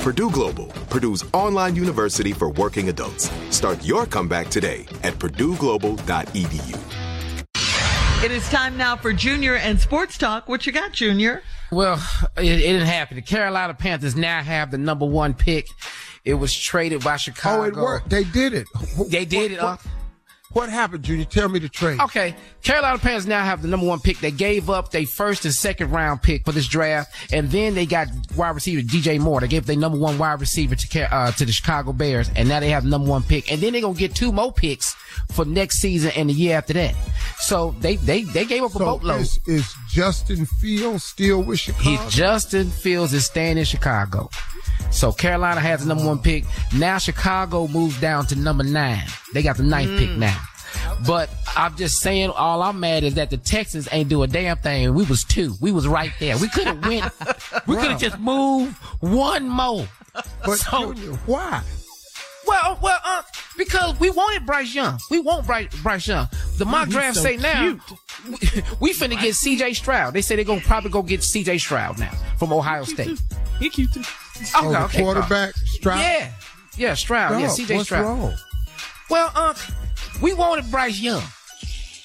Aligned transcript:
Purdue 0.00 0.30
Global, 0.30 0.66
Purdue's 0.88 1.24
online 1.34 1.76
university 1.76 2.32
for 2.32 2.50
working 2.52 2.88
adults. 2.88 3.30
Start 3.50 3.84
your 3.84 4.06
comeback 4.06 4.48
today 4.48 4.86
at 5.02 5.12
purdueglobal.edu. 5.14 6.78
It 8.24 8.30
is 8.30 8.48
time 8.48 8.78
now 8.78 8.96
for 8.96 9.12
Junior 9.12 9.56
and 9.56 9.78
Sports 9.78 10.16
Talk. 10.16 10.48
What 10.48 10.66
you 10.66 10.72
got, 10.72 10.92
Junior? 10.92 11.42
Well, 11.70 12.02
it, 12.38 12.44
it 12.44 12.58
didn't 12.58 12.86
happen. 12.86 13.16
The 13.16 13.22
Carolina 13.22 13.74
Panthers 13.74 14.16
now 14.16 14.42
have 14.42 14.70
the 14.70 14.78
number 14.78 15.04
one 15.04 15.34
pick. 15.34 15.66
It 16.24 16.34
was 16.34 16.54
traded 16.54 17.04
by 17.04 17.16
Chicago. 17.16 17.62
Oh, 17.62 17.66
it 17.66 17.76
worked. 17.76 18.08
They 18.08 18.24
did 18.24 18.54
it. 18.54 18.66
They 19.08 19.26
did 19.26 19.52
it. 19.52 19.58
Uh, 19.58 19.76
What 20.52 20.68
happened, 20.68 21.04
Junior? 21.04 21.26
Tell 21.26 21.48
me 21.48 21.60
the 21.60 21.68
trade. 21.68 22.00
Okay, 22.00 22.34
Carolina 22.64 22.98
Panthers 22.98 23.26
now 23.26 23.44
have 23.44 23.62
the 23.62 23.68
number 23.68 23.86
one 23.86 24.00
pick. 24.00 24.18
They 24.18 24.32
gave 24.32 24.68
up 24.68 24.90
their 24.90 25.06
first 25.06 25.44
and 25.44 25.54
second 25.54 25.92
round 25.92 26.22
pick 26.22 26.44
for 26.44 26.50
this 26.50 26.66
draft, 26.66 27.14
and 27.32 27.48
then 27.50 27.74
they 27.74 27.86
got 27.86 28.08
wide 28.36 28.56
receiver 28.56 28.82
DJ 28.82 29.20
Moore. 29.20 29.40
They 29.40 29.46
gave 29.46 29.66
their 29.66 29.76
number 29.76 29.96
one 29.96 30.18
wide 30.18 30.40
receiver 30.40 30.74
to 30.74 31.14
uh, 31.14 31.30
to 31.32 31.44
the 31.44 31.52
Chicago 31.52 31.92
Bears, 31.92 32.30
and 32.34 32.48
now 32.48 32.58
they 32.58 32.70
have 32.70 32.82
the 32.82 32.90
number 32.90 33.08
one 33.08 33.22
pick. 33.22 33.52
And 33.52 33.60
then 33.60 33.72
they're 33.72 33.82
gonna 33.82 33.94
get 33.94 34.16
two 34.16 34.32
more 34.32 34.52
picks 34.52 34.94
for 35.30 35.44
next 35.44 35.76
season 35.80 36.10
and 36.16 36.28
the 36.28 36.34
year 36.34 36.56
after 36.56 36.72
that. 36.72 36.96
So 37.38 37.76
they 37.78 37.94
they 37.96 38.24
they 38.24 38.44
gave 38.44 38.64
up 38.64 38.74
a 38.74 38.80
boatload. 38.80 39.20
is, 39.20 39.38
is 39.46 39.72
Justin 39.88 40.46
Fields 40.46 41.04
still 41.04 41.44
with 41.44 41.60
Chicago? 41.60 41.90
He 41.90 42.10
Justin 42.10 42.70
Fields 42.70 43.12
is 43.12 43.24
staying 43.24 43.56
in 43.56 43.64
Chicago. 43.64 44.28
So 44.90 45.12
Carolina 45.12 45.60
has 45.60 45.80
the 45.80 45.86
number 45.86 46.04
one 46.06 46.18
pick. 46.18 46.44
Now 46.76 46.98
Chicago 46.98 47.66
moves 47.68 48.00
down 48.00 48.26
to 48.26 48.36
number 48.36 48.64
nine. 48.64 49.04
They 49.32 49.42
got 49.42 49.56
the 49.56 49.62
ninth 49.62 49.98
pick 49.98 50.10
now. 50.10 50.38
But 51.06 51.30
I'm 51.56 51.76
just 51.76 52.00
saying, 52.00 52.30
all 52.30 52.62
I'm 52.62 52.78
mad 52.80 53.02
is 53.04 53.14
that 53.14 53.30
the 53.30 53.36
Texans 53.36 53.88
ain't 53.92 54.08
do 54.08 54.22
a 54.22 54.26
damn 54.26 54.56
thing. 54.58 54.92
We 54.94 55.04
was 55.04 55.24
two. 55.24 55.54
We 55.60 55.72
was 55.72 55.86
right 55.88 56.12
there. 56.20 56.36
We 56.38 56.48
could 56.48 56.66
have 56.66 56.84
went. 56.86 57.10
We 57.66 57.76
could 57.76 57.90
have 57.92 58.00
just 58.00 58.18
moved 58.18 58.74
one 59.00 59.48
more. 59.48 59.86
but 60.44 60.56
so- 60.58 60.92
Junior, 60.94 61.16
why? 61.26 61.62
Well, 62.46 62.78
well, 62.82 62.98
uh, 63.04 63.22
because 63.56 63.98
we 64.00 64.10
wanted 64.10 64.44
Bryce 64.46 64.74
Young. 64.74 64.98
We 65.10 65.20
want 65.20 65.46
Bryce, 65.46 65.68
Bryce 65.82 66.08
Young. 66.08 66.26
The 66.58 66.64
mock 66.64 66.86
he's 66.86 66.94
draft 66.94 67.16
so 67.16 67.22
say 67.22 67.36
now 67.36 67.78
we, 68.26 68.30
we 68.80 68.92
finna 68.92 69.20
get 69.20 69.34
C.J. 69.34 69.74
Stroud. 69.74 70.14
They 70.14 70.22
say 70.22 70.34
they're 70.36 70.44
gonna 70.44 70.60
probably 70.62 70.90
go 70.90 71.02
get 71.02 71.22
C.J. 71.22 71.58
Stroud 71.58 71.98
now 72.00 72.10
from 72.38 72.52
Ohio 72.52 72.84
State. 72.84 73.20
He 73.60 73.70
cute 73.70 73.92
too. 73.92 74.02
Oh, 74.54 74.68
Oh, 74.68 74.72
the 74.72 74.84
okay, 74.84 75.02
quarterback, 75.02 75.54
Stroud? 75.54 76.00
Yeah, 76.00 76.30
yeah, 76.76 76.94
Stroud. 76.94 77.40
yeah, 77.40 77.46
Dog, 77.46 77.56
C.J. 77.56 77.74
what's 77.76 77.86
Stroud. 77.88 78.04
wrong? 78.04 78.34
Well, 79.08 79.32
uh, 79.34 79.54
we 80.22 80.32
wanted 80.34 80.70
Bryce 80.70 80.98
Young. 81.00 81.22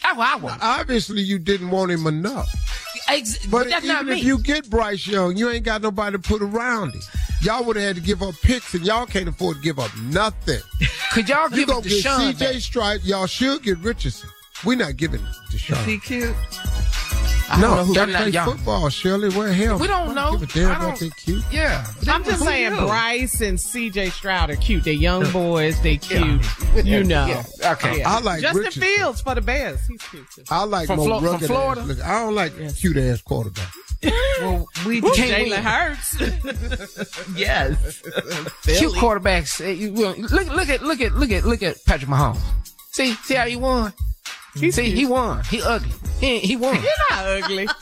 That's 0.04 0.18
what 0.18 0.28
I 0.28 0.36
want. 0.38 0.62
Obviously, 0.62 1.22
you 1.22 1.40
didn't 1.40 1.70
want 1.72 1.92
him 1.92 2.06
enough. 2.08 2.48
Ex- 3.08 3.46
But, 3.46 3.52
but 3.52 3.70
that's 3.70 3.84
even 3.86 3.96
not 3.96 4.06
me. 4.06 4.20
if 4.20 4.24
you 4.24 4.40
get 4.40 4.70
Bryce 4.70 5.06
Young, 5.08 5.36
you 5.38 5.50
ain't 5.50 5.66
got 5.66 5.82
nobody 5.82 6.18
to 6.18 6.20
put 6.20 6.42
around 6.42 6.94
him. 6.94 7.02
Y'all 7.42 7.64
would 7.64 7.76
have 7.76 7.86
had 7.86 7.96
to 7.98 8.02
give 8.02 8.24
up 8.24 8.34
picks, 8.42 8.74
and 8.74 8.84
y'all 8.86 9.06
can't 9.06 9.28
afford 9.28 9.58
to 9.58 9.62
give 9.64 9.78
up 9.80 9.92
nothing. 9.98 10.60
Could 11.12 11.30
y'all 11.30 11.50
You 11.50 11.58
give 11.58 11.68
gonna 11.68 11.80
it 11.80 11.84
to 11.84 11.90
get 11.90 12.38
C.J. 12.38 12.60
Stroud. 12.60 13.04
Y'all 13.04 13.28
should 13.28 13.62
get 13.64 13.78
Richardson. 13.80 14.30
We're 14.64 14.78
not 14.78 14.96
giving 14.98 15.22
it 15.22 15.52
to 15.52 15.58
Sean. 15.58 15.84
He 15.86 16.00
cute. 16.00 16.34
I 17.48 17.62
don't 17.62 17.70
know 17.70 17.76
No, 17.78 17.84
who 17.86 17.94
they 17.94 18.00
I'm 18.02 18.10
play 18.10 18.30
y'all- 18.30 18.46
football, 18.52 18.90
Shirley. 18.90 19.30
Where 19.30 19.54
hell? 19.54 19.78
We 19.78 19.88
don't 19.88 20.16
know. 20.16 20.32
Give 20.38 20.44
a 20.50 20.54
damn 20.54 20.70
I 20.72 20.76
about 20.76 20.82
don't- 20.82 21.00
they 21.00 21.10
cute. 21.12 21.44
Yeah, 21.52 21.86
I'm 22.08 22.24
just 22.24 22.44
saying, 22.44 22.74
you? 22.74 22.80
Bryce 22.88 23.40
and 23.42 23.60
C.J. 23.60 24.10
Stroud 24.10 24.50
are 24.50 24.56
cute. 24.56 24.84
They're 24.84 24.94
young 24.94 25.30
boys. 25.32 25.80
They 25.82 25.98
cute. 25.98 26.44
You 26.84 27.04
know. 27.04 27.26
Yeah, 27.28 27.72
okay. 27.74 28.00
Yeah. 28.00 28.12
I 28.16 28.20
like 28.20 28.42
Justin 28.42 28.58
Richardson. 28.64 28.82
Fields 28.84 29.22
for 29.22 29.34
the 29.36 29.42
Bears. 29.42 29.80
He's 29.88 30.02
cute 30.04 30.26
too. 30.36 30.44
I 30.50 30.64
like 30.66 30.88
From 30.88 30.98
more 30.98 31.08
Flo- 31.08 31.20
from 31.20 31.28
rugged 31.32 31.48
Florida? 31.48 31.82
ass. 31.82 31.88
Look, 31.88 32.02
I 32.04 32.20
don't 32.20 32.36
like 32.36 32.76
cute 32.76 32.98
ass 32.98 33.22
quarterback. 33.22 33.72
Well, 34.42 34.68
we 34.86 35.00
can't 35.02 35.16
Jalen 35.16 35.50
win. 35.50 35.64
Hurts. 35.64 37.26
yes. 37.36 38.02
Cute 38.78 38.94
quarterbacks. 38.94 39.60
you- 39.78 39.94
well, 39.94 40.14
Look, 40.18 40.48
look 40.54 40.70
at, 40.70 40.82
look 40.84 41.00
at, 41.02 41.14
look 41.14 41.32
at, 41.32 41.46
look 41.46 41.64
at 41.64 41.78
Patrick 41.86 42.10
Mahomes. 42.12 42.40
See, 42.92 43.14
see 43.14 43.34
how 43.36 43.46
he 43.46 43.56
won. 43.56 43.94
See, 44.72 44.92
he 44.92 45.06
won. 45.06 45.44
He 45.46 45.62
ugly. 45.62 45.92
He, 46.20 46.40
he 46.40 46.56
won. 46.56 46.76
You're 46.76 46.84
not 47.10 47.26
ugly. 47.26 47.68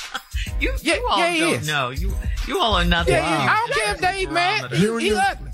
You, 0.60 0.74
Yeah, 0.82 0.96
you 0.96 1.08
all 1.10 1.18
yeah, 1.20 1.32
he 1.32 1.40
don't 1.40 1.54
is. 1.62 1.68
know. 1.68 1.90
You, 1.90 2.14
you 2.48 2.60
all 2.60 2.74
are 2.76 2.86
nothing. 2.86 3.14
Yeah, 3.16 3.28
yeah. 3.46 3.52
I 3.52 3.58
don't 3.58 3.74
care 3.80 3.94
if 3.96 4.02
they 4.02 4.26
mad. 4.32 4.72
He, 4.72 5.00
he 5.10 5.14
ugly. 5.14 5.52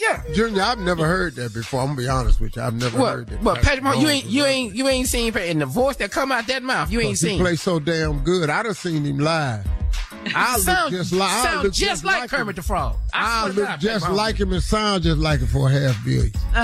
Yeah. 0.00 0.22
Junior, 0.32 0.62
I've 0.62 0.78
never 0.78 1.06
heard 1.06 1.34
that 1.36 1.54
before. 1.54 1.80
I'm 1.80 1.88
gonna 1.88 1.98
be 1.98 2.08
honest 2.08 2.40
with 2.40 2.56
you. 2.56 2.62
I've 2.62 2.74
never 2.74 2.98
What? 2.98 3.12
heard 3.12 3.28
that. 3.28 3.42
What? 3.42 3.62
Patrick 3.62 3.84
Mahomes, 3.84 4.00
you 4.00 4.08
ain't, 4.08 4.24
you 4.26 4.42
ugly. 4.42 4.54
ain't, 4.54 4.74
you 4.74 4.88
ain't 4.88 5.08
seen 5.08 5.36
in 5.36 5.58
the 5.60 5.66
voice 5.66 5.96
that 5.96 6.10
come 6.10 6.32
out 6.32 6.46
that 6.48 6.62
mouth. 6.62 6.90
You 6.90 7.00
ain't 7.00 7.18
seen. 7.18 7.30
He 7.30 7.36
seen. 7.36 7.40
plays 7.44 7.62
so 7.62 7.78
damn 7.78 8.20
good. 8.20 8.50
I 8.50 8.62
done 8.62 8.74
seen 8.74 9.04
him 9.04 9.18
live. 9.18 9.66
I 10.34 10.58
sound 10.58 10.92
look 10.92 11.00
just 11.00 11.12
like 11.12 11.30
I 11.30 11.62
look 11.62 11.72
just, 11.72 12.04
like, 12.04 12.22
him. 12.22 12.28
Kermit 12.28 12.56
the 12.56 12.62
Frog. 12.62 12.96
I 13.12 13.48
to 13.48 13.52
look 13.54 13.66
God, 13.66 13.80
just 13.80 14.08
like 14.10 14.36
him 14.36 14.52
and 14.52 14.62
sound 14.62 15.02
just 15.04 15.18
like 15.18 15.40
him 15.40 15.48
for 15.48 15.68
a 15.68 15.72
half 15.72 16.04
billion. 16.04 16.32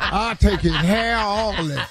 I'll 0.00 0.36
take 0.36 0.60
his 0.60 0.74
hair, 0.74 1.16
all 1.16 1.52
that. 1.52 1.88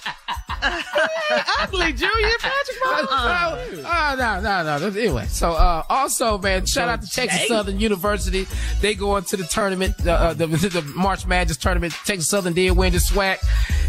Ugly, 0.63 1.93
Junior. 1.93 2.29
Patrick 2.39 2.77
Mahomes. 2.85 3.83
Oh, 3.85 4.15
no, 4.17 4.41
no, 4.63 4.77
no. 4.79 4.87
Anyway, 4.99 5.25
so 5.27 5.51
uh, 5.51 5.83
also, 5.89 6.37
man, 6.37 6.65
shout 6.65 6.89
out 6.89 7.01
to 7.01 7.09
Texas 7.09 7.47
Southern 7.47 7.79
University. 7.79 8.47
They 8.81 8.95
go 8.95 9.17
into 9.17 9.37
the 9.37 9.43
tournament, 9.45 9.95
uh, 10.07 10.33
the, 10.33 10.47
the 10.47 10.81
March 10.95 11.25
Madness 11.25 11.57
tournament. 11.57 11.93
Texas 12.05 12.27
Southern 12.27 12.53
did 12.53 12.71
win 12.71 12.93
the 12.93 12.99
SWAC. 12.99 13.37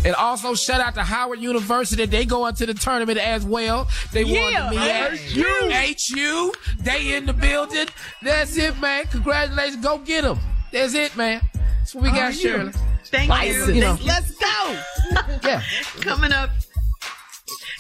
And 0.04 0.14
also, 0.16 0.54
shout 0.54 0.80
out 0.80 0.94
to 0.94 1.02
Howard 1.02 1.40
University. 1.40 2.04
They 2.06 2.24
go 2.24 2.46
into 2.46 2.66
the 2.66 2.74
tournament 2.74 3.18
as 3.18 3.44
well. 3.44 3.88
They 4.12 4.22
Yeah, 4.24 4.66
won 4.66 4.74
the 4.74 4.80
MEAC. 4.80 6.14
HU. 6.14 6.52
They 6.80 7.14
in 7.16 7.26
the 7.26 7.32
building. 7.32 7.86
That's 8.22 8.56
it, 8.56 8.78
man. 8.80 9.06
Congratulations. 9.06 9.76
Go 9.84 9.98
get 9.98 10.22
them. 10.22 10.38
That's 10.72 10.94
it, 10.94 11.16
man. 11.16 11.40
That's 11.78 11.94
what 11.94 12.04
we 12.04 12.10
got, 12.10 12.34
Shirley. 12.34 12.72
Thank 13.04 13.32
you. 13.44 13.74
You 13.74 13.80
know. 13.80 13.98
Let's 14.02 14.32
go. 14.32 14.80
Yeah. 15.44 15.62
Coming 16.00 16.32
up, 16.32 16.50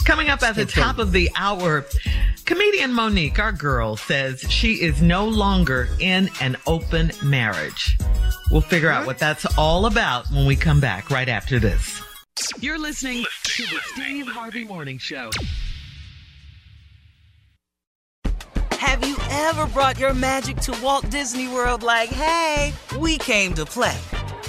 coming 0.04 0.28
up 0.28 0.42
at 0.42 0.54
the 0.54 0.66
top 0.66 0.98
of 0.98 1.12
the 1.12 1.30
hour, 1.36 1.86
comedian 2.44 2.92
Mo'Nique, 2.92 3.38
our 3.38 3.52
girl, 3.52 3.96
says 3.96 4.40
she 4.50 4.82
is 4.82 5.00
no 5.00 5.26
longer 5.26 5.88
in 5.98 6.28
an 6.42 6.56
open 6.66 7.12
marriage. 7.22 7.96
We'll 8.50 8.60
figure 8.60 8.90
out 8.90 9.06
what 9.06 9.18
that's 9.18 9.46
all 9.56 9.86
about 9.86 10.30
when 10.30 10.44
we 10.46 10.54
come 10.56 10.78
back 10.80 11.10
right 11.10 11.28
after 11.28 11.58
this. 11.58 12.02
You're 12.60 12.78
listening 12.78 13.24
to 13.44 13.62
the 13.62 13.80
Steve 13.94 14.26
Harvey 14.28 14.64
Morning 14.64 14.98
Show. 14.98 15.30
Have 18.72 19.06
you 19.08 19.16
ever 19.30 19.66
brought 19.68 19.98
your 19.98 20.12
magic 20.12 20.58
to 20.58 20.78
Walt 20.82 21.08
Disney 21.10 21.48
World 21.48 21.82
like, 21.82 22.10
hey, 22.10 22.74
we 22.98 23.16
came 23.16 23.54
to 23.54 23.64
play? 23.64 23.96